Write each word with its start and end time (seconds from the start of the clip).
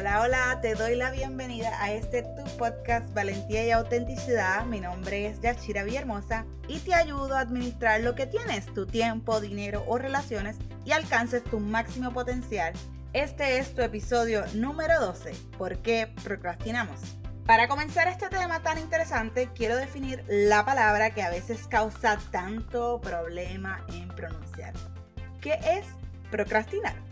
Hola, 0.00 0.22
hola, 0.22 0.58
te 0.62 0.76
doy 0.76 0.96
la 0.96 1.10
bienvenida 1.10 1.70
a 1.78 1.92
este 1.92 2.22
tu 2.22 2.42
podcast 2.56 3.12
Valentía 3.12 3.66
y 3.66 3.70
Autenticidad. 3.70 4.64
Mi 4.64 4.80
nombre 4.80 5.26
es 5.26 5.42
Yachira 5.42 5.82
Villahermosa 5.82 6.46
y 6.68 6.78
te 6.78 6.94
ayudo 6.94 7.36
a 7.36 7.40
administrar 7.40 8.00
lo 8.00 8.14
que 8.14 8.26
tienes, 8.26 8.64
tu 8.72 8.86
tiempo, 8.86 9.42
dinero 9.42 9.84
o 9.86 9.98
relaciones 9.98 10.56
y 10.86 10.92
alcances 10.92 11.44
tu 11.44 11.60
máximo 11.60 12.12
potencial. 12.12 12.72
Este 13.12 13.58
es 13.58 13.74
tu 13.74 13.82
episodio 13.82 14.42
número 14.54 14.98
12, 15.00 15.34
¿por 15.58 15.76
qué 15.82 16.10
procrastinamos? 16.24 16.98
Para 17.44 17.68
comenzar 17.68 18.08
este 18.08 18.30
tema 18.30 18.62
tan 18.62 18.78
interesante, 18.78 19.50
quiero 19.54 19.76
definir 19.76 20.24
la 20.30 20.64
palabra 20.64 21.10
que 21.10 21.20
a 21.20 21.28
veces 21.28 21.66
causa 21.66 22.16
tanto 22.30 23.02
problema 23.02 23.84
en 23.92 24.08
pronunciar. 24.08 24.72
¿Qué 25.42 25.60
es 25.62 25.84
procrastinar? 26.30 27.09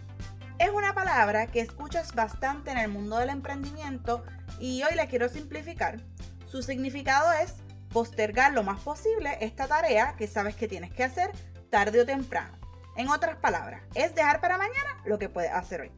Es 0.59 0.71
una 0.71 0.93
palabra 0.93 1.47
que 1.47 1.61
escuchas 1.61 2.17
bastante 2.17 2.73
en 2.73 2.79
el 2.79 2.89
mundo 2.89 3.19
del 3.19 3.31
emprendimiento 3.31 4.25
y 4.59 4.83
hoy 4.83 4.97
la 4.97 5.07
quiero 5.07 5.29
simplificar. 5.29 6.01
Su 6.47 6.65
significado 6.65 7.31
es 7.31 7.55
postergar 7.93 8.53
lo 8.53 8.65
más 8.65 8.81
posible 8.81 9.39
esta 9.41 9.69
tarea 9.69 10.17
que 10.17 10.27
sabes 10.27 10.57
que 10.57 10.67
tienes 10.67 10.93
que 10.93 11.05
hacer 11.05 11.31
tarde 11.71 12.01
o 12.01 12.07
temprano. 12.07 12.59
En 12.97 13.09
otras 13.09 13.37
palabras, 13.37 13.83
es 13.95 14.17
dejar 14.17 14.41
para 14.41 14.59
mañana 14.59 15.01
lo 15.05 15.21
que 15.21 15.29
puedes 15.29 15.53
hacer 15.53 15.83
hoy. 15.83 15.93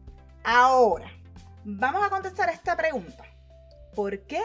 Ahora, 0.45 1.10
vamos 1.65 2.04
a 2.04 2.10
contestar 2.10 2.51
esta 2.51 2.77
pregunta. 2.77 3.24
¿Por 3.95 4.27
qué 4.27 4.42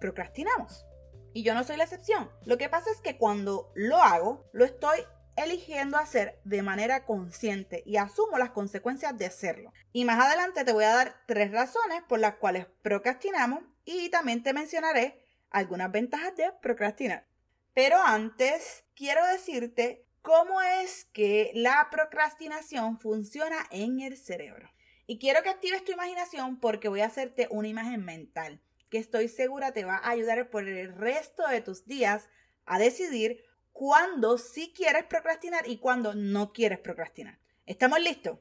procrastinamos? 0.00 0.86
Y 1.34 1.42
yo 1.42 1.54
no 1.54 1.64
soy 1.64 1.76
la 1.76 1.84
excepción. 1.84 2.30
Lo 2.44 2.56
que 2.56 2.68
pasa 2.68 2.88
es 2.92 3.00
que 3.00 3.18
cuando 3.18 3.72
lo 3.74 4.00
hago, 4.00 4.48
lo 4.52 4.64
estoy 4.64 5.00
eligiendo 5.36 5.96
hacer 5.96 6.40
de 6.44 6.62
manera 6.62 7.04
consciente 7.04 7.82
y 7.86 7.96
asumo 7.96 8.38
las 8.38 8.50
consecuencias 8.50 9.16
de 9.16 9.26
hacerlo. 9.26 9.72
Y 9.92 10.04
más 10.04 10.24
adelante 10.24 10.64
te 10.64 10.72
voy 10.72 10.84
a 10.84 10.94
dar 10.94 11.22
tres 11.26 11.52
razones 11.52 12.02
por 12.08 12.18
las 12.18 12.36
cuales 12.36 12.66
procrastinamos 12.82 13.62
y 13.84 14.08
también 14.08 14.42
te 14.42 14.52
mencionaré 14.52 15.22
algunas 15.50 15.92
ventajas 15.92 16.34
de 16.36 16.50
procrastinar. 16.60 17.26
Pero 17.74 17.98
antes, 18.02 18.84
quiero 18.94 19.24
decirte 19.26 20.06
cómo 20.22 20.60
es 20.62 21.04
que 21.12 21.52
la 21.54 21.88
procrastinación 21.90 22.98
funciona 22.98 23.66
en 23.70 24.00
el 24.00 24.16
cerebro. 24.16 24.70
Y 25.06 25.18
quiero 25.18 25.42
que 25.42 25.50
actives 25.50 25.84
tu 25.84 25.92
imaginación 25.92 26.58
porque 26.58 26.88
voy 26.88 27.00
a 27.00 27.06
hacerte 27.06 27.46
una 27.50 27.68
imagen 27.68 28.04
mental 28.04 28.60
que 28.90 28.98
estoy 28.98 29.28
segura 29.28 29.72
te 29.72 29.84
va 29.84 29.96
a 29.96 30.10
ayudar 30.10 30.50
por 30.50 30.68
el 30.68 30.94
resto 30.94 31.46
de 31.48 31.60
tus 31.60 31.86
días 31.86 32.28
a 32.64 32.78
decidir 32.78 33.44
cuándo 33.76 34.38
sí 34.38 34.72
quieres 34.74 35.04
procrastinar 35.04 35.68
y 35.68 35.76
cuándo 35.76 36.14
no 36.14 36.54
quieres 36.54 36.78
procrastinar. 36.78 37.38
¿Estamos 37.66 38.00
listos? 38.00 38.38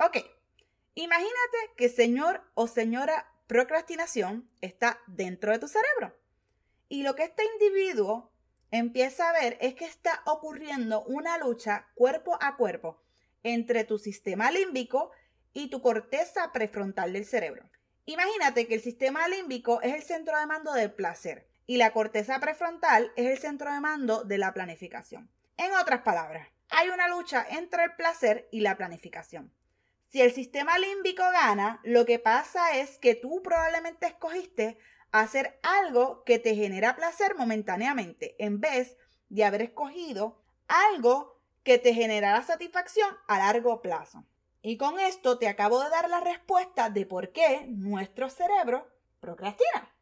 Ok. 0.00 0.16
Imagínate 0.94 1.58
que 1.76 1.88
señor 1.88 2.42
o 2.54 2.66
señora 2.66 3.32
procrastinación 3.46 4.50
está 4.60 4.98
dentro 5.06 5.52
de 5.52 5.60
tu 5.60 5.68
cerebro. 5.68 6.18
Y 6.88 7.04
lo 7.04 7.14
que 7.14 7.22
este 7.22 7.44
individuo 7.54 8.32
empieza 8.72 9.30
a 9.30 9.40
ver 9.40 9.56
es 9.60 9.74
que 9.74 9.84
está 9.84 10.20
ocurriendo 10.26 11.04
una 11.04 11.38
lucha 11.38 11.86
cuerpo 11.94 12.36
a 12.40 12.56
cuerpo 12.56 13.00
entre 13.44 13.84
tu 13.84 13.98
sistema 13.98 14.50
límbico 14.50 15.12
y 15.52 15.70
tu 15.70 15.80
corteza 15.80 16.50
prefrontal 16.50 17.12
del 17.12 17.24
cerebro. 17.24 17.70
Imagínate 18.04 18.66
que 18.66 18.74
el 18.74 18.82
sistema 18.82 19.28
límbico 19.28 19.80
es 19.80 19.94
el 19.94 20.02
centro 20.02 20.36
de 20.36 20.46
mando 20.46 20.72
del 20.72 20.92
placer 20.92 21.51
y 21.66 21.76
la 21.76 21.92
corteza 21.92 22.40
prefrontal 22.40 23.12
es 23.16 23.26
el 23.26 23.38
centro 23.38 23.72
de 23.72 23.80
mando 23.80 24.24
de 24.24 24.38
la 24.38 24.52
planificación. 24.52 25.30
En 25.56 25.72
otras 25.74 26.02
palabras, 26.02 26.48
hay 26.70 26.88
una 26.88 27.08
lucha 27.08 27.46
entre 27.48 27.84
el 27.84 27.94
placer 27.94 28.48
y 28.50 28.60
la 28.60 28.76
planificación. 28.76 29.52
Si 30.10 30.20
el 30.20 30.32
sistema 30.32 30.78
límbico 30.78 31.22
gana, 31.22 31.80
lo 31.84 32.04
que 32.04 32.18
pasa 32.18 32.76
es 32.76 32.98
que 32.98 33.14
tú 33.14 33.42
probablemente 33.42 34.06
escogiste 34.06 34.78
hacer 35.10 35.58
algo 35.62 36.24
que 36.24 36.38
te 36.38 36.54
genera 36.54 36.96
placer 36.96 37.34
momentáneamente, 37.36 38.34
en 38.38 38.60
vez 38.60 38.96
de 39.28 39.44
haber 39.44 39.62
escogido 39.62 40.42
algo 40.68 41.40
que 41.62 41.78
te 41.78 41.94
generará 41.94 42.42
satisfacción 42.42 43.08
a 43.28 43.38
largo 43.38 43.80
plazo. 43.80 44.24
Y 44.62 44.76
con 44.76 45.00
esto 45.00 45.38
te 45.38 45.48
acabo 45.48 45.82
de 45.82 45.90
dar 45.90 46.08
la 46.08 46.20
respuesta 46.20 46.88
de 46.88 47.06
por 47.06 47.32
qué 47.32 47.66
nuestro 47.68 48.30
cerebro 48.30 48.88
procrastina. 49.20 49.92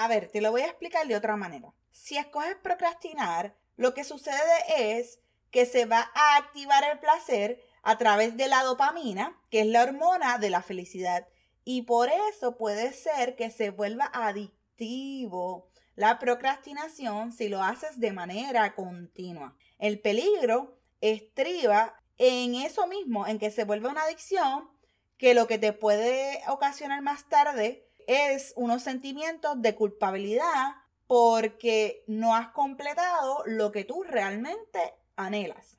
A 0.00 0.06
ver, 0.06 0.30
te 0.30 0.40
lo 0.40 0.52
voy 0.52 0.60
a 0.60 0.66
explicar 0.66 1.08
de 1.08 1.16
otra 1.16 1.34
manera. 1.34 1.74
Si 1.90 2.16
escoges 2.16 2.54
procrastinar, 2.62 3.56
lo 3.74 3.94
que 3.94 4.04
sucede 4.04 5.00
es 5.00 5.18
que 5.50 5.66
se 5.66 5.86
va 5.86 6.12
a 6.14 6.36
activar 6.36 6.84
el 6.88 7.00
placer 7.00 7.60
a 7.82 7.98
través 7.98 8.36
de 8.36 8.46
la 8.46 8.62
dopamina, 8.62 9.36
que 9.50 9.62
es 9.62 9.66
la 9.66 9.82
hormona 9.82 10.38
de 10.38 10.50
la 10.50 10.62
felicidad. 10.62 11.26
Y 11.64 11.82
por 11.82 12.10
eso 12.30 12.56
puede 12.56 12.92
ser 12.92 13.34
que 13.34 13.50
se 13.50 13.70
vuelva 13.70 14.08
adictivo 14.14 15.68
la 15.96 16.20
procrastinación 16.20 17.32
si 17.32 17.48
lo 17.48 17.60
haces 17.64 17.98
de 17.98 18.12
manera 18.12 18.76
continua. 18.76 19.56
El 19.80 20.00
peligro 20.00 20.78
estriba 21.00 22.00
en 22.18 22.54
eso 22.54 22.86
mismo, 22.86 23.26
en 23.26 23.40
que 23.40 23.50
se 23.50 23.64
vuelve 23.64 23.88
una 23.88 24.04
adicción 24.04 24.70
que 25.16 25.34
lo 25.34 25.48
que 25.48 25.58
te 25.58 25.72
puede 25.72 26.40
ocasionar 26.46 27.02
más 27.02 27.28
tarde 27.28 27.87
es 28.08 28.54
unos 28.56 28.82
sentimientos 28.82 29.60
de 29.60 29.74
culpabilidad 29.74 30.72
porque 31.06 32.04
no 32.06 32.34
has 32.34 32.48
completado 32.48 33.42
lo 33.44 33.70
que 33.70 33.84
tú 33.84 34.02
realmente 34.02 34.94
anhelas. 35.14 35.78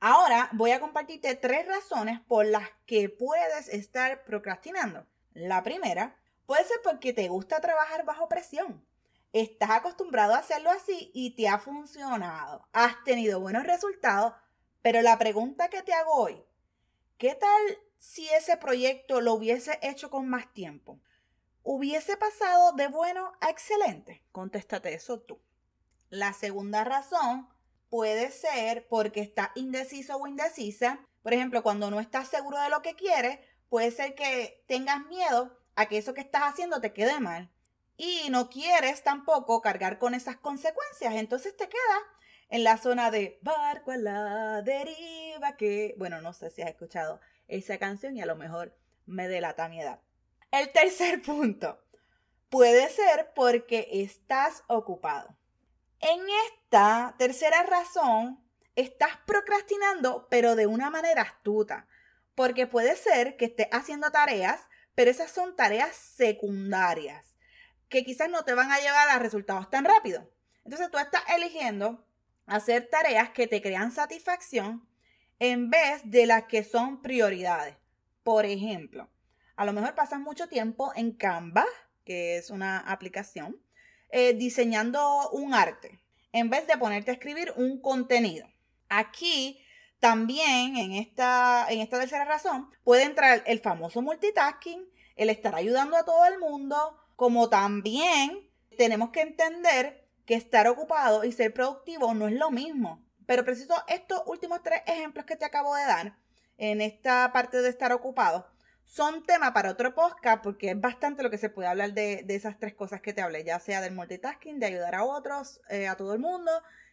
Ahora 0.00 0.48
voy 0.52 0.72
a 0.72 0.80
compartirte 0.80 1.36
tres 1.36 1.68
razones 1.68 2.20
por 2.22 2.44
las 2.44 2.68
que 2.86 3.08
puedes 3.08 3.68
estar 3.68 4.24
procrastinando. 4.24 5.06
La 5.32 5.62
primera 5.62 6.16
puede 6.44 6.64
ser 6.64 6.78
porque 6.82 7.12
te 7.12 7.28
gusta 7.28 7.60
trabajar 7.60 8.04
bajo 8.04 8.28
presión. 8.28 8.84
Estás 9.32 9.70
acostumbrado 9.70 10.34
a 10.34 10.38
hacerlo 10.38 10.70
así 10.70 11.12
y 11.14 11.36
te 11.36 11.46
ha 11.46 11.60
funcionado. 11.60 12.66
Has 12.72 13.04
tenido 13.04 13.38
buenos 13.38 13.62
resultados, 13.62 14.32
pero 14.82 15.02
la 15.02 15.16
pregunta 15.18 15.68
que 15.68 15.82
te 15.82 15.92
hago 15.92 16.14
hoy, 16.14 16.42
¿qué 17.16 17.36
tal 17.36 17.78
si 17.96 18.28
ese 18.30 18.56
proyecto 18.56 19.20
lo 19.20 19.34
hubiese 19.34 19.78
hecho 19.82 20.10
con 20.10 20.28
más 20.28 20.52
tiempo? 20.52 20.98
¿Hubiese 21.72 22.16
pasado 22.16 22.72
de 22.72 22.88
bueno 22.88 23.32
a 23.40 23.48
excelente? 23.48 24.24
Contéstate 24.32 24.92
eso 24.92 25.20
tú. 25.20 25.40
La 26.08 26.32
segunda 26.32 26.82
razón 26.82 27.48
puede 27.88 28.32
ser 28.32 28.88
porque 28.88 29.20
estás 29.20 29.50
indeciso 29.54 30.16
o 30.16 30.26
indecisa. 30.26 30.98
Por 31.22 31.32
ejemplo, 31.32 31.62
cuando 31.62 31.88
no 31.88 32.00
estás 32.00 32.26
seguro 32.26 32.60
de 32.60 32.70
lo 32.70 32.82
que 32.82 32.96
quieres, 32.96 33.38
puede 33.68 33.92
ser 33.92 34.16
que 34.16 34.64
tengas 34.66 35.06
miedo 35.06 35.56
a 35.76 35.86
que 35.86 35.98
eso 35.98 36.12
que 36.12 36.22
estás 36.22 36.42
haciendo 36.42 36.80
te 36.80 36.92
quede 36.92 37.20
mal. 37.20 37.52
Y 37.96 38.30
no 38.30 38.50
quieres 38.50 39.04
tampoco 39.04 39.62
cargar 39.62 40.00
con 40.00 40.14
esas 40.14 40.38
consecuencias. 40.38 41.14
Entonces 41.14 41.56
te 41.56 41.68
quedas 41.68 42.02
en 42.48 42.64
la 42.64 42.78
zona 42.78 43.12
de 43.12 43.38
barco 43.42 43.92
a 43.92 43.96
la 43.96 44.62
deriva 44.62 45.56
que, 45.56 45.94
bueno, 45.98 46.20
no 46.20 46.32
sé 46.32 46.50
si 46.50 46.62
has 46.62 46.70
escuchado 46.70 47.20
esa 47.46 47.78
canción 47.78 48.16
y 48.16 48.22
a 48.22 48.26
lo 48.26 48.34
mejor 48.34 48.76
me 49.06 49.28
delata 49.28 49.68
mi 49.68 49.80
edad. 49.80 50.00
El 50.50 50.72
tercer 50.72 51.22
punto 51.26 51.80
puede 52.48 52.88
ser 52.90 53.32
porque 53.34 53.88
estás 53.92 54.64
ocupado. 54.66 55.36
En 56.00 56.20
esta 56.48 57.14
tercera 57.18 57.62
razón, 57.62 58.42
estás 58.74 59.18
procrastinando, 59.26 60.26
pero 60.30 60.56
de 60.56 60.66
una 60.66 60.90
manera 60.90 61.22
astuta, 61.22 61.86
porque 62.34 62.66
puede 62.66 62.96
ser 62.96 63.36
que 63.36 63.44
estés 63.46 63.68
haciendo 63.70 64.10
tareas, 64.10 64.62
pero 64.94 65.10
esas 65.10 65.30
son 65.30 65.54
tareas 65.56 65.94
secundarias, 65.94 67.36
que 67.88 68.04
quizás 68.04 68.30
no 68.30 68.44
te 68.44 68.54
van 68.54 68.72
a 68.72 68.80
llevar 68.80 69.08
a 69.10 69.18
resultados 69.18 69.68
tan 69.70 69.84
rápido. 69.84 70.30
Entonces 70.64 70.90
tú 70.90 70.98
estás 70.98 71.22
eligiendo 71.36 72.06
hacer 72.46 72.88
tareas 72.88 73.30
que 73.30 73.46
te 73.46 73.62
crean 73.62 73.92
satisfacción 73.92 74.88
en 75.38 75.70
vez 75.70 76.02
de 76.04 76.26
las 76.26 76.44
que 76.44 76.64
son 76.64 77.02
prioridades. 77.02 77.76
Por 78.22 78.44
ejemplo, 78.44 79.08
a 79.60 79.66
lo 79.66 79.74
mejor 79.74 79.94
pasas 79.94 80.18
mucho 80.18 80.48
tiempo 80.48 80.90
en 80.96 81.12
Canva, 81.12 81.66
que 82.06 82.38
es 82.38 82.48
una 82.48 82.78
aplicación, 82.78 83.60
eh, 84.08 84.32
diseñando 84.32 85.28
un 85.32 85.52
arte, 85.52 86.00
en 86.32 86.48
vez 86.48 86.66
de 86.66 86.78
ponerte 86.78 87.10
a 87.10 87.14
escribir 87.14 87.52
un 87.56 87.78
contenido. 87.78 88.48
Aquí 88.88 89.62
también, 89.98 90.78
en 90.78 90.92
esta, 90.92 91.66
en 91.68 91.80
esta 91.80 92.00
tercera 92.00 92.24
razón, 92.24 92.70
puede 92.84 93.02
entrar 93.02 93.42
el 93.44 93.60
famoso 93.60 94.00
multitasking, 94.00 94.88
el 95.16 95.28
estar 95.28 95.54
ayudando 95.54 95.98
a 95.98 96.06
todo 96.06 96.24
el 96.24 96.38
mundo, 96.38 96.96
como 97.14 97.50
también 97.50 98.48
tenemos 98.78 99.10
que 99.10 99.20
entender 99.20 100.08
que 100.24 100.36
estar 100.36 100.68
ocupado 100.68 101.22
y 101.22 101.32
ser 101.32 101.52
productivo 101.52 102.14
no 102.14 102.28
es 102.28 102.34
lo 102.34 102.50
mismo. 102.50 103.04
Pero 103.26 103.44
preciso 103.44 103.74
estos 103.88 104.22
últimos 104.24 104.62
tres 104.62 104.80
ejemplos 104.86 105.26
que 105.26 105.36
te 105.36 105.44
acabo 105.44 105.74
de 105.74 105.84
dar 105.84 106.16
en 106.56 106.80
esta 106.80 107.30
parte 107.34 107.60
de 107.60 107.68
estar 107.68 107.92
ocupado 107.92 108.46
son 108.90 109.22
tema 109.22 109.52
para 109.52 109.70
otro 109.70 109.94
podcast 109.94 110.42
porque 110.42 110.70
es 110.70 110.80
bastante 110.80 111.22
lo 111.22 111.30
que 111.30 111.38
se 111.38 111.48
puede 111.48 111.68
hablar 111.68 111.94
de, 111.94 112.24
esas 112.28 112.58
tres 112.58 112.74
cosas 112.74 113.00
que 113.00 113.12
te 113.12 113.22
hablé, 113.22 113.44
ya 113.44 113.60
sea 113.60 113.80
del 113.80 113.94
multitasking, 113.94 114.58
de 114.58 114.66
ayudar 114.66 114.96
a 114.96 115.04
otros, 115.04 115.60
eh, 115.70 115.86
a 115.86 115.96
todo 115.96 116.12
el 116.12 116.18
mundo 116.18 116.50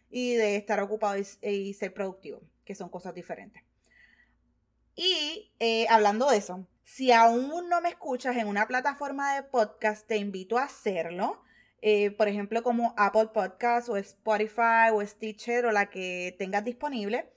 y 0.08 0.36
de 0.36 0.54
estar 0.54 0.80
ocupado 0.80 1.16
y, 1.42 1.74
ser 1.74 1.92
productivo, 1.92 2.40
que 2.64 2.76
son 2.76 2.88
cosas 2.88 3.14
diferentes. 3.14 3.64
Y 4.94 5.52
eh, 5.58 5.86
hablando 5.90 6.30
de 6.30 6.36
eso, 6.36 6.66
Si 6.84 7.12
aún 7.12 7.68
no 7.68 7.80
me 7.82 7.90
escuchas 7.90 8.36
en 8.36 8.46
una 8.46 8.66
plataforma 8.68 9.34
de 9.34 9.42
podcast, 9.42 10.06
te 10.06 10.16
invito 10.16 10.56
a 10.56 10.64
hacerlo. 10.64 11.42
Eh, 11.82 12.12
por 12.12 12.28
ejemplo, 12.28 12.62
como 12.62 12.94
Apple 12.96 13.30
Podcast 13.34 13.88
o 13.88 13.96
Spotify 13.96 14.90
o 14.92 15.04
Stitcher 15.04 15.66
o 15.66 15.72
la 15.72 15.90
que 15.90 16.34
tengas 16.38 16.64
disponible, 16.64 17.30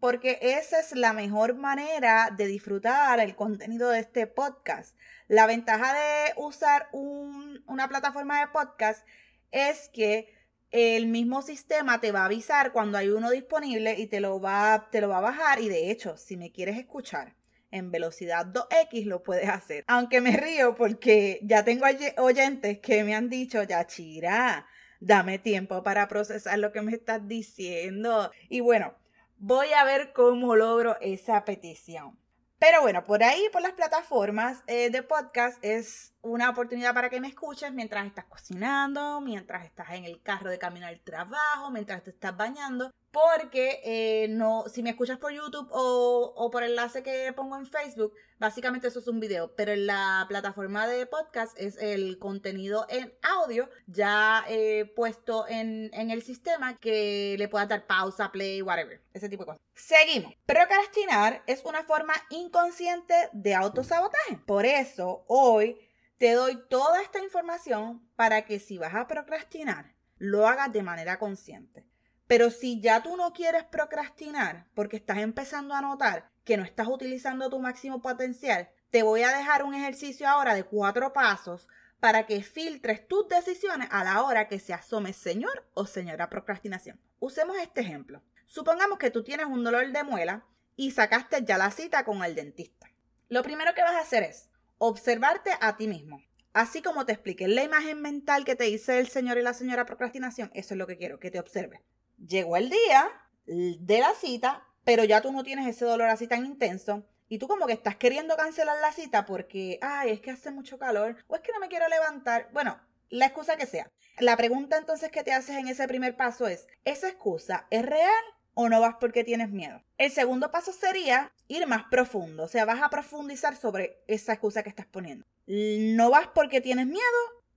porque 0.00 0.38
esa 0.40 0.80
es 0.80 0.94
la 0.94 1.12
mejor 1.12 1.54
manera 1.54 2.30
de 2.36 2.46
disfrutar 2.46 3.20
el 3.20 3.34
contenido 3.34 3.90
de 3.90 4.00
este 4.00 4.26
podcast. 4.26 4.96
La 5.28 5.46
ventaja 5.46 5.94
de 5.94 6.32
usar 6.36 6.88
una 6.92 7.88
plataforma 7.88 8.40
de 8.40 8.48
podcast 8.48 9.06
es 9.50 9.88
que 9.92 10.34
el 10.70 11.06
mismo 11.06 11.42
sistema 11.42 12.00
te 12.00 12.12
va 12.12 12.22
a 12.22 12.24
avisar 12.26 12.72
cuando 12.72 12.98
hay 12.98 13.08
uno 13.08 13.30
disponible 13.30 13.94
y 13.98 14.06
te 14.06 14.20
lo 14.20 14.40
va, 14.40 14.88
te 14.90 15.00
lo 15.00 15.08
va 15.08 15.18
a 15.18 15.22
bajar. 15.22 15.60
Y 15.60 15.68
de 15.68 15.90
hecho, 15.90 16.16
si 16.16 16.36
me 16.36 16.52
quieres 16.52 16.76
escuchar 16.76 17.34
en 17.70 17.90
velocidad 17.90 18.46
2X, 18.46 19.06
lo 19.06 19.22
puedes 19.22 19.48
hacer. 19.48 19.84
Aunque 19.86 20.20
me 20.20 20.36
río 20.36 20.74
porque 20.74 21.40
ya 21.42 21.64
tengo 21.64 21.86
oyentes 22.18 22.78
que 22.80 23.04
me 23.04 23.14
han 23.14 23.28
dicho, 23.28 23.62
ya 23.62 23.86
chira, 23.86 24.66
dame 25.00 25.38
tiempo 25.38 25.82
para 25.82 26.08
procesar 26.08 26.58
lo 26.58 26.72
que 26.72 26.82
me 26.82 26.92
estás 26.92 27.26
diciendo. 27.26 28.30
Y 28.48 28.60
bueno, 28.60 28.94
voy 29.38 29.72
a 29.72 29.84
ver 29.84 30.12
cómo 30.12 30.56
logro 30.56 30.96
esa 31.00 31.44
petición. 31.44 32.18
Pero 32.58 32.80
bueno, 32.80 33.04
por 33.04 33.22
ahí, 33.22 33.48
por 33.52 33.60
las 33.60 33.72
plataformas 33.72 34.62
eh, 34.66 34.88
de 34.88 35.02
podcast, 35.02 35.62
es 35.62 36.14
una 36.22 36.48
oportunidad 36.48 36.94
para 36.94 37.10
que 37.10 37.20
me 37.20 37.28
escuches 37.28 37.70
mientras 37.72 38.06
estás 38.06 38.24
cocinando, 38.24 39.20
mientras 39.20 39.66
estás 39.66 39.90
en 39.90 40.04
el 40.04 40.22
carro 40.22 40.48
de 40.48 40.58
camino 40.58 40.86
al 40.86 41.00
trabajo, 41.00 41.70
mientras 41.70 42.02
te 42.02 42.10
estás 42.10 42.34
bañando 42.34 42.90
porque 43.16 43.80
eh, 43.82 44.28
no, 44.28 44.64
si 44.68 44.82
me 44.82 44.90
escuchas 44.90 45.16
por 45.16 45.32
YouTube 45.32 45.70
o, 45.72 46.50
por 46.52 46.62
enlace 46.62 47.02
que 47.02 47.32
pongo 47.32 47.56
en 47.56 47.64
Facebook, 47.64 48.12
básicamente 48.38 48.88
eso 48.88 48.98
es 48.98 49.08
un 49.08 49.20
video, 49.20 49.54
pero 49.56 49.72
en 49.72 49.86
la 49.86 50.26
plataforma 50.28 50.86
de 50.86 51.06
podcast 51.06 51.58
es 51.58 51.78
el 51.78 52.18
contenido 52.18 52.86
en 52.90 53.14
audio 53.22 53.70
ya 53.86 54.44
eh, 54.50 54.92
puesto 54.94 55.48
en, 55.48 55.88
en, 55.94 56.10
el 56.10 56.22
sistema 56.22 56.76
que 56.76 57.36
le 57.38 57.48
pueda 57.48 57.64
dar 57.64 57.86
pausa, 57.86 58.30
play, 58.30 58.60
whatever, 58.60 59.00
ese 59.14 59.30
tipo 59.30 59.44
de 59.44 59.46
cosas. 59.46 59.62
Seguimos. 59.72 60.34
Procrastinar 60.44 61.42
es 61.46 61.64
una 61.64 61.84
forma 61.84 62.12
inconsciente 62.28 63.14
de 63.32 63.54
autosabotaje. 63.54 64.36
Por 64.44 64.66
eso 64.66 65.24
hoy 65.26 65.80
te 66.18 66.32
doy 66.32 66.62
toda 66.68 67.00
esta 67.00 67.24
información 67.24 68.06
para 68.14 68.44
que 68.44 68.58
si 68.58 68.76
vas 68.76 68.94
a 68.94 69.06
procrastinar, 69.06 69.94
lo 70.18 70.46
hagas 70.46 70.70
de 70.70 70.82
manera 70.82 71.18
consciente. 71.18 71.86
Pero 72.26 72.50
si 72.50 72.80
ya 72.80 73.02
tú 73.02 73.16
no 73.16 73.32
quieres 73.32 73.64
procrastinar 73.64 74.66
porque 74.74 74.96
estás 74.96 75.18
empezando 75.18 75.74
a 75.74 75.80
notar 75.80 76.30
que 76.44 76.56
no 76.56 76.64
estás 76.64 76.88
utilizando 76.88 77.48
tu 77.50 77.60
máximo 77.60 78.02
potencial, 78.02 78.68
te 78.90 79.02
voy 79.02 79.22
a 79.22 79.36
dejar 79.36 79.62
un 79.62 79.74
ejercicio 79.74 80.28
ahora 80.28 80.54
de 80.54 80.64
cuatro 80.64 81.12
pasos 81.12 81.68
para 82.00 82.26
que 82.26 82.42
filtres 82.42 83.06
tus 83.06 83.28
decisiones 83.28 83.88
a 83.92 84.02
la 84.02 84.22
hora 84.22 84.48
que 84.48 84.58
se 84.58 84.74
asome 84.74 85.12
señor 85.12 85.68
o 85.74 85.86
señora 85.86 86.28
procrastinación. 86.28 87.00
Usemos 87.20 87.56
este 87.58 87.80
ejemplo. 87.80 88.22
Supongamos 88.46 88.98
que 88.98 89.10
tú 89.10 89.22
tienes 89.22 89.46
un 89.46 89.62
dolor 89.62 89.90
de 89.90 90.04
muela 90.04 90.44
y 90.74 90.90
sacaste 90.90 91.44
ya 91.44 91.58
la 91.58 91.70
cita 91.70 92.04
con 92.04 92.24
el 92.24 92.34
dentista. 92.34 92.90
Lo 93.28 93.42
primero 93.42 93.72
que 93.74 93.82
vas 93.82 93.94
a 93.94 94.00
hacer 94.00 94.24
es 94.24 94.50
observarte 94.78 95.50
a 95.60 95.76
ti 95.76 95.86
mismo. 95.86 96.22
Así 96.52 96.82
como 96.82 97.06
te 97.06 97.12
expliqué 97.12 97.48
la 97.48 97.64
imagen 97.64 98.02
mental 98.02 98.44
que 98.44 98.56
te 98.56 98.64
dice 98.64 98.98
el 98.98 99.08
señor 99.08 99.38
y 99.38 99.42
la 99.42 99.54
señora 99.54 99.86
procrastinación, 99.86 100.50
eso 100.54 100.74
es 100.74 100.78
lo 100.78 100.86
que 100.86 100.96
quiero, 100.96 101.18
que 101.18 101.30
te 101.30 101.40
observes 101.40 101.80
llegó 102.18 102.56
el 102.56 102.70
día 102.70 103.08
de 103.46 104.00
la 104.00 104.14
cita, 104.14 104.66
pero 104.84 105.04
ya 105.04 105.20
tú 105.20 105.32
no 105.32 105.42
tienes 105.42 105.66
ese 105.66 105.84
dolor 105.84 106.08
así 106.08 106.26
tan 106.26 106.44
intenso. 106.44 107.06
Y 107.28 107.38
tú 107.38 107.48
como 107.48 107.66
que 107.66 107.72
estás 107.72 107.96
queriendo 107.96 108.36
cancelar 108.36 108.78
la 108.80 108.92
cita 108.92 109.26
porque, 109.26 109.78
ay, 109.82 110.10
es 110.10 110.20
que 110.20 110.30
hace 110.30 110.52
mucho 110.52 110.78
calor 110.78 111.16
o 111.26 111.34
es 111.34 111.40
que 111.40 111.52
no 111.52 111.58
me 111.58 111.68
quiero 111.68 111.88
levantar. 111.88 112.48
Bueno, 112.52 112.78
la 113.08 113.26
excusa 113.26 113.56
que 113.56 113.66
sea. 113.66 113.90
La 114.18 114.36
pregunta 114.36 114.76
entonces 114.78 115.10
que 115.10 115.24
te 115.24 115.32
haces 115.32 115.56
en 115.56 115.68
ese 115.68 115.86
primer 115.88 116.16
paso 116.16 116.46
es, 116.46 116.66
¿esa 116.84 117.08
excusa 117.08 117.66
es 117.70 117.84
real 117.84 118.24
o 118.54 118.68
no 118.68 118.80
vas 118.80 118.96
porque 119.00 119.24
tienes 119.24 119.50
miedo? 119.50 119.82
El 119.98 120.10
segundo 120.10 120.50
paso 120.50 120.72
sería 120.72 121.32
ir 121.48 121.66
más 121.66 121.84
profundo, 121.90 122.44
o 122.44 122.48
sea, 122.48 122.64
vas 122.64 122.80
a 122.82 122.88
profundizar 122.88 123.56
sobre 123.56 124.02
esa 124.06 124.32
excusa 124.32 124.62
que 124.62 124.70
estás 124.70 124.86
poniendo. 124.86 125.26
¿No 125.46 126.10
vas 126.10 126.28
porque 126.28 126.60
tienes 126.60 126.86
miedo 126.86 127.02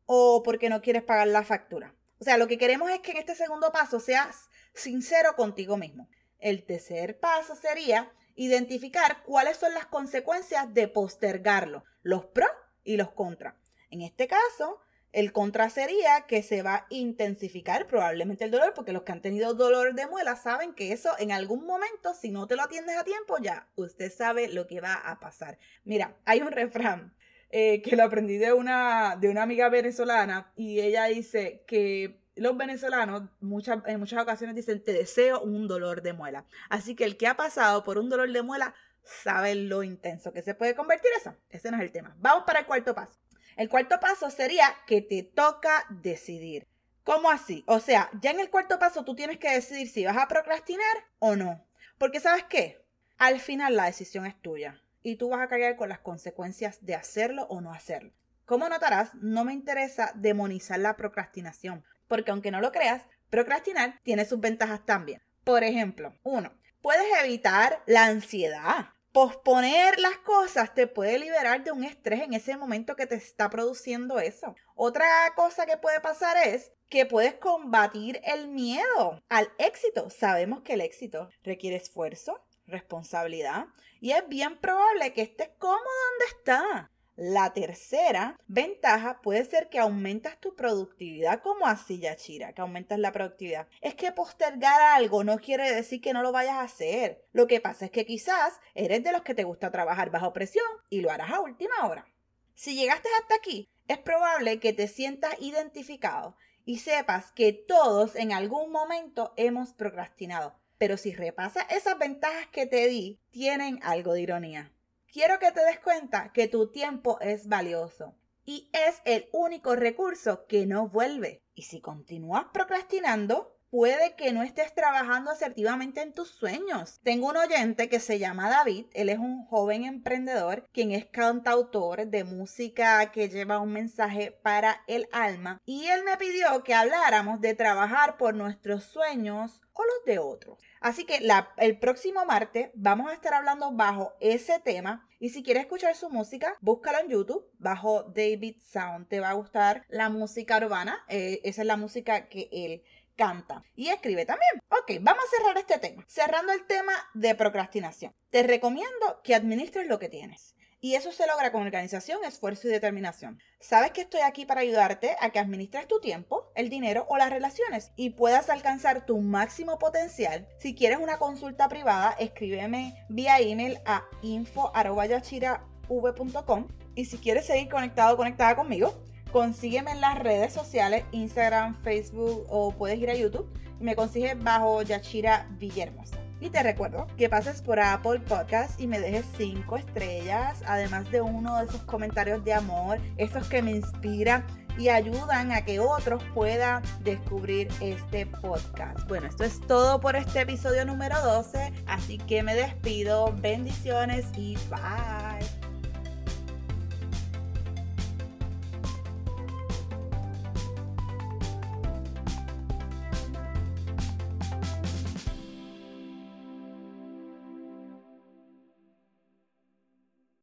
o 0.06 0.44
porque 0.44 0.70
no 0.70 0.82
quieres 0.82 1.04
pagar 1.04 1.28
la 1.28 1.44
factura? 1.44 1.96
O 2.20 2.26
sea, 2.26 2.38
lo 2.38 2.48
que 2.48 2.58
queremos 2.58 2.92
es 2.92 3.00
que 3.00 3.12
en 3.12 3.18
este 3.18 3.36
segundo 3.36 3.72
paso 3.72 4.00
seas 4.00 4.50
sincero 4.74 5.36
contigo 5.36 5.78
mismo. 5.78 6.10
El 6.40 6.66
tercer 6.66 7.18
paso 7.20 7.56
sería 7.56 8.12
identificar 8.36 9.24
cuáles 9.24 9.58
son 9.58 9.74
las 9.74 9.86
consecuencias 9.86 10.74
de 10.74 10.88
postergarlo, 10.88 11.84
los 12.04 12.26
pros 12.26 12.50
y 12.84 12.98
los 12.98 13.12
contras. 13.12 13.56
En 13.90 14.02
este 14.02 14.28
caso, 14.28 14.80
el 15.12 15.32
contra 15.32 15.70
sería 15.70 16.26
que 16.28 16.44
se 16.44 16.62
va 16.62 16.76
a 16.76 16.86
intensificar 16.90 17.88
probablemente 17.88 18.44
el 18.44 18.52
dolor, 18.52 18.74
porque 18.76 18.94
los 18.94 19.04
que 19.04 19.12
han 19.12 19.22
tenido 19.22 19.54
dolor 19.54 19.96
de 19.96 20.08
muela 20.08 20.36
saben 20.36 20.74
que 20.74 20.92
eso 20.92 21.12
en 21.20 21.32
algún 21.32 21.66
momento, 21.66 22.14
si 22.14 22.32
no 22.32 22.48
te 22.48 22.56
lo 22.56 22.64
atiendes 22.64 22.98
a 22.98 23.04
tiempo, 23.04 23.38
ya 23.42 23.68
usted 23.76 24.12
sabe 24.12 24.50
lo 24.50 24.68
que 24.68 24.82
va 24.82 24.94
a 24.94 25.20
pasar. 25.20 25.58
Mira, 25.84 26.16
hay 26.26 26.42
un 26.42 26.52
refrán 26.52 27.16
eh, 27.52 27.82
que 27.82 27.96
lo 27.96 28.04
aprendí 28.04 28.38
de 28.38 28.54
una, 28.54 29.16
de 29.20 29.28
una 29.28 29.42
amiga 29.42 29.70
venezolana 29.70 30.52
y 30.56 30.82
ella 30.82 31.06
dice 31.06 31.64
que 31.66 32.22
los 32.36 32.56
venezolanos 32.56 33.24
muchas, 33.40 33.80
en 33.88 34.00
muchas 34.00 34.22
ocasiones 34.22 34.56
dicen 34.56 34.84
te 34.84 34.94
deseo 34.94 35.42
un 35.42 35.68
dolor 35.68 36.04
de 36.04 36.14
muela. 36.14 36.46
Así 36.70 36.96
que 36.96 37.06
el 37.06 37.18
que 37.18 37.28
ha 37.28 37.36
pasado 37.36 37.84
por 37.84 37.98
un 37.98 38.08
dolor 38.10 38.32
de 38.32 38.44
muela 38.44 38.76
sabe 39.04 39.56
lo 39.56 39.82
intenso 39.82 40.32
que 40.32 40.44
se 40.44 40.54
puede 40.54 40.76
convertir 40.76 41.10
eso. 41.18 41.36
Ese 41.50 41.72
no 41.72 41.78
es 41.78 41.84
el 41.84 41.92
tema. 41.92 42.16
Vamos 42.20 42.44
para 42.46 42.60
el 42.60 42.66
cuarto 42.68 42.94
paso. 42.94 43.14
El 43.58 43.68
cuarto 43.68 44.00
paso 44.00 44.30
sería 44.30 44.76
que 44.86 45.02
te 45.02 45.24
toca 45.24 45.86
decidir. 45.90 46.68
¿Cómo 47.04 47.32
así? 47.32 47.64
O 47.66 47.80
sea, 47.80 48.12
ya 48.22 48.30
en 48.30 48.40
el 48.40 48.52
cuarto 48.52 48.78
paso 48.78 49.04
tú 49.04 49.16
tienes 49.16 49.40
que 49.40 49.52
decidir 49.52 49.90
si 49.90 50.06
vas 50.06 50.18
a 50.18 50.28
procrastinar 50.28 51.08
o 51.18 51.36
no. 51.36 51.66
Porque 51.98 52.20
sabes 52.20 52.44
qué? 52.44 52.86
Al 53.18 53.40
final 53.40 53.76
la 53.76 53.86
decisión 53.86 54.28
es 54.28 54.40
tuya 54.40 54.80
y 55.04 55.16
tú 55.16 55.30
vas 55.30 55.42
a 55.42 55.48
cargar 55.48 55.76
con 55.76 55.90
las 55.90 56.00
consecuencias 56.00 56.86
de 56.86 56.96
hacerlo 56.96 57.48
o 57.50 57.62
no 57.62 57.74
hacerlo. 57.74 58.12
Como 58.46 58.68
notarás, 58.68 59.14
no 59.16 59.46
me 59.46 59.54
interesa 59.54 60.12
demonizar 60.16 60.80
la 60.80 60.96
procrastinación, 60.96 61.84
porque 62.08 62.32
aunque 62.32 62.52
no 62.52 62.62
lo 62.62 62.72
creas, 62.72 63.04
procrastinar 63.30 64.00
tiene 64.04 64.26
sus 64.26 64.40
ventajas 64.40 64.86
también. 64.86 65.22
Por 65.44 65.64
ejemplo, 65.64 66.14
uno, 66.24 66.52
puedes 66.82 67.06
evitar 67.24 67.84
la 67.86 68.06
ansiedad. 68.06 68.90
Posponer 69.12 70.00
las 70.00 70.18
cosas 70.18 70.74
te 70.76 70.86
puede 70.86 71.18
liberar 71.18 71.64
de 71.64 71.72
un 71.72 71.84
estrés 71.84 72.22
en 72.22 72.34
ese 72.34 72.58
momento 72.58 72.96
que 72.96 73.08
te 73.08 73.16
está 73.16 73.50
produciendo 73.50 74.20
eso. 74.20 74.56
Otra 74.76 75.08
cosa 75.36 75.66
que 75.66 75.78
puede 75.78 76.00
pasar 76.00 76.38
es 76.38 76.72
que 76.90 77.06
puedes 77.06 77.36
combatir 77.36 78.22
el 78.24 78.48
miedo 78.48 79.22
al 79.30 79.52
éxito. 79.58 80.10
Sabemos 80.10 80.62
que 80.62 80.74
el 80.74 80.82
éxito 80.82 81.30
requiere 81.44 81.76
esfuerzo, 81.76 82.40
responsabilidad 82.70 83.68
y 84.00 84.12
es 84.12 84.28
bien 84.28 84.58
probable 84.58 85.14
que 85.14 85.22
estés 85.22 85.50
cómodo 85.58 85.80
donde 85.80 86.38
está. 86.38 86.92
La 87.22 87.52
tercera 87.52 88.40
ventaja 88.48 89.20
puede 89.22 89.44
ser 89.44 89.68
que 89.68 89.78
aumentas 89.78 90.40
tu 90.40 90.56
productividad. 90.56 91.42
como 91.42 91.68
así, 91.68 92.00
Yachira? 92.00 92.54
Que 92.54 92.62
aumentas 92.62 92.98
la 92.98 93.12
productividad. 93.12 93.68
Es 93.82 93.94
que 93.94 94.14
postergar 94.14 94.80
algo 94.80 95.26
no 95.26 95.38
quiere 95.38 95.70
decir 95.70 96.00
que 96.00 96.14
no 96.14 96.22
lo 96.22 96.32
vayas 96.32 96.56
a 96.56 96.62
hacer. 96.62 97.26
Lo 97.34 97.46
que 97.46 97.60
pasa 97.60 97.84
es 97.84 97.92
que 97.92 98.06
quizás 98.06 98.62
eres 98.74 99.04
de 99.04 99.12
los 99.12 99.24
que 99.24 99.36
te 99.36 99.44
gusta 99.44 99.70
trabajar 99.70 100.12
bajo 100.12 100.32
presión 100.32 100.66
y 100.90 101.02
lo 101.02 101.12
harás 101.12 101.32
a 101.32 101.42
última 101.42 101.86
hora. 101.90 102.08
Si 102.56 102.76
llegaste 102.76 103.10
hasta 103.22 103.36
aquí, 103.36 103.68
es 103.90 103.98
probable 103.98 104.62
que 104.62 104.72
te 104.72 104.88
sientas 104.88 105.36
identificado 105.42 106.38
y 106.64 106.78
sepas 106.78 107.32
que 107.32 107.52
todos 107.52 108.16
en 108.16 108.32
algún 108.32 108.72
momento 108.72 109.34
hemos 109.38 109.74
procrastinado. 109.74 110.59
Pero 110.80 110.98
si 110.98 111.14
repasas 111.14 111.66
esas 111.70 112.00
ventajas 112.00 112.48
que 112.48 112.66
te 112.66 112.88
di, 112.88 113.20
tienen 113.30 113.80
algo 113.84 114.14
de 114.14 114.22
ironía. 114.22 114.72
Quiero 115.12 115.38
que 115.38 115.52
te 115.52 115.64
des 115.64 115.80
cuenta 115.80 116.32
que 116.34 116.48
tu 116.48 116.72
tiempo 116.72 117.20
es 117.20 117.48
valioso 117.48 118.16
y 118.46 118.72
es 118.74 119.02
el 119.06 119.30
único 119.32 119.76
recurso 119.76 120.48
que 120.48 120.66
no 120.66 120.88
vuelve. 120.88 121.44
Y 121.54 121.64
si 121.64 121.82
continúas 121.82 122.46
procrastinando, 122.54 123.59
puede 123.70 124.16
que 124.16 124.34
no 124.34 124.44
estés 124.44 124.74
trabajando 124.74 125.32
asertivamente 125.32 126.02
en 126.02 126.14
tus 126.14 126.30
sueños. 126.30 127.00
Tengo 127.04 127.30
un 127.30 127.38
oyente 127.38 127.90
que 127.90 128.00
se 128.00 128.20
llama 128.20 128.50
David, 128.50 128.86
él 128.94 129.10
es 129.10 129.20
un 129.20 129.46
joven 129.46 129.84
emprendedor 129.84 130.68
quien 130.74 130.92
es 130.92 131.06
cantautor 131.06 132.08
de 132.08 132.24
música 132.24 133.12
que 133.12 133.30
lleva 133.30 133.60
un 133.60 133.74
mensaje 133.74 134.32
para 134.44 134.82
el 134.88 135.08
alma 135.12 135.62
y 135.66 135.88
él 135.88 136.04
me 136.04 136.18
pidió 136.18 136.64
que 136.64 136.74
habláramos 136.74 137.42
de 137.42 137.56
trabajar 137.56 138.18
por 138.18 138.36
nuestros 138.36 138.84
sueños 138.84 139.62
o 139.74 139.84
los 139.84 140.06
de 140.06 140.20
otros. 140.20 140.58
Así 140.82 141.06
que 141.06 141.20
el 141.58 141.80
próximo 141.80 142.26
martes 142.26 142.70
vamos 142.74 143.10
a 143.10 143.14
estar 143.14 143.34
hablando 143.34 143.72
bajo 143.72 144.14
ese 144.20 144.60
tema. 144.60 145.08
Y 145.22 145.30
si 145.30 145.44
quieres 145.44 145.64
escuchar 145.64 145.96
su 145.96 146.10
música, 146.10 146.56
búscalo 146.62 147.00
en 147.00 147.10
YouTube 147.10 147.46
bajo 147.58 148.04
David 148.04 148.58
Sound. 148.62 149.08
Te 149.10 149.20
va 149.20 149.30
a 149.30 149.34
gustar 149.34 149.84
la 149.90 150.10
música 150.10 150.58
urbana. 150.58 151.04
Eh, 151.10 151.42
esa 151.44 151.62
es 151.62 151.68
la 151.68 151.76
música 151.76 152.30
que 152.30 152.50
él 152.52 152.84
canta 153.20 153.64
y 153.76 153.90
escribe 153.90 154.26
también. 154.26 154.50
Ok, 154.70 154.94
vamos 155.02 155.26
a 155.26 155.38
cerrar 155.38 155.58
este 155.58 155.78
tema. 155.78 156.06
Cerrando 156.08 156.54
el 156.54 156.66
tema 156.66 156.94
de 157.14 157.36
procrastinación. 157.36 158.16
Te 158.30 158.44
recomiendo 158.44 159.20
que 159.26 159.36
administres 159.36 159.88
lo 159.88 160.00
que 160.00 160.08
tienes. 160.08 160.56
Y 160.80 160.96
eso 160.96 161.12
se 161.12 161.28
logra 161.28 161.52
con 161.52 161.64
organización, 161.64 162.24
esfuerzo 162.24 162.70
y 162.70 162.72
determinación. 162.72 163.38
Sabes 163.60 163.92
que 163.92 164.00
estoy 164.02 164.22
aquí 164.22 164.46
para 164.46 164.62
ayudarte 164.62 165.18
a 165.20 165.32
que 165.32 165.40
administres 165.40 165.90
tu 165.90 166.00
tiempo, 166.00 166.50
el 166.56 166.70
dinero 166.70 167.06
o 167.10 167.18
las 167.18 167.30
relaciones 167.30 167.92
y 167.98 168.12
puedas 168.12 168.50
alcanzar 168.50 169.06
tu 169.06 169.20
máximo 169.20 169.78
potencial. 169.80 170.48
Si 170.58 170.74
quieres 170.74 171.00
una 171.00 171.18
consulta 171.18 171.68
privada, 171.68 172.16
escríbeme 172.18 173.06
vía 173.10 173.40
email 173.40 173.82
a 173.86 174.06
info.yachirav.com 174.22 176.68
y 176.96 177.04
si 177.04 177.18
quieres 177.18 177.48
seguir 177.48 177.68
conectado 177.68 178.14
o 178.14 178.18
conectada 178.18 178.56
conmigo, 178.56 179.04
consígueme 179.32 179.92
en 179.92 180.02
las 180.02 180.18
redes 180.18 180.54
sociales, 180.54 181.04
Instagram, 181.12 181.76
Facebook 181.82 182.46
o 182.50 182.72
puedes 182.72 183.00
ir 183.00 183.10
a 183.10 183.16
YouTube 183.16 183.50
y 183.80 183.84
me 183.84 183.96
consigues 183.96 184.42
bajo 184.42 184.82
Yachira 184.82 185.48
Villahermosa. 185.58 186.18
Y 186.42 186.50
te 186.50 186.64
recuerdo 186.64 187.08
que 187.18 187.28
pases 187.28 187.62
por 187.62 187.80
Apple 187.80 188.22
Podcast 188.22 188.80
y 188.80 188.88
me 188.88 189.00
dejes 189.00 189.26
5 189.38 189.76
estrellas, 189.76 190.64
además 190.66 191.12
de 191.12 191.22
uno 191.22 191.58
de 191.58 191.66
esos 191.66 191.82
comentarios 191.84 192.44
de 192.46 192.54
amor, 192.54 192.98
esos 193.18 193.48
que 193.48 193.62
me 193.62 193.72
inspiran 193.72 194.46
y 194.78 194.88
ayudan 194.88 195.52
a 195.52 195.66
que 195.66 195.82
otros 195.82 196.24
puedan 196.34 196.82
descubrir 197.04 197.68
este 197.82 198.26
podcast. 198.26 199.06
Bueno, 199.10 199.28
esto 199.28 199.44
es 199.44 199.60
todo 199.60 200.00
por 200.00 200.16
este 200.16 200.40
episodio 200.42 200.86
número 200.86 201.22
12, 201.22 201.74
así 201.86 202.18
que 202.18 202.42
me 202.42 202.56
despido, 202.56 203.34
bendiciones 203.42 204.26
y 204.38 204.56
bye. 204.70 205.59